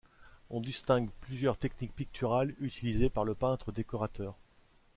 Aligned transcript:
On 0.49 0.61
distingue 0.61 1.11
plusieurs 1.21 1.57
techniques 1.59 1.93
picturales 1.95 2.55
utilisées 2.59 3.11
par 3.11 3.23
le 3.23 3.35
peintre 3.35 3.71
décorateur. 3.71 4.35